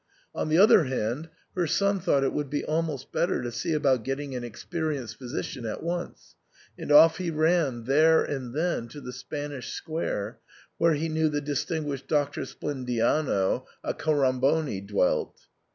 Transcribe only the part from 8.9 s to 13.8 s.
the Spanish Square, where he knew the distinguished Doctor Splen diano